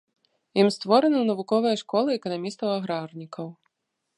[0.61, 3.47] Ім створана навуковая школа эканамістаў-аграрнікаў.